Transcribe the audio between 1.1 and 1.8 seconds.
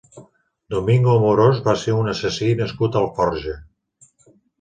Amorós va